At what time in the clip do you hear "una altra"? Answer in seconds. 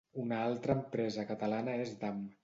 0.21-0.75